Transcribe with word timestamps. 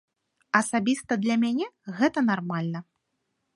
Асабіста 0.59 1.17
для 1.27 1.35
мяне 1.43 1.69
гэта 1.99 2.19
нармальна. 2.33 2.79